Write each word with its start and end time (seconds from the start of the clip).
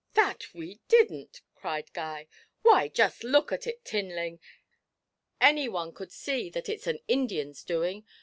'That 0.15 0.51
we 0.55 0.79
didn't,' 0.87 1.43
cried 1.53 1.93
Guy. 1.93 2.27
'Why, 2.63 2.87
just 2.87 3.23
look 3.23 3.51
at 3.51 3.67
it, 3.67 3.85
Tinling. 3.85 4.39
Any 5.39 5.69
one 5.69 5.93
could 5.93 6.11
see 6.11 6.49
that 6.49 6.67
it's 6.67 6.87
an 6.87 7.01
Indian's 7.07 7.63
doing. 7.63 8.03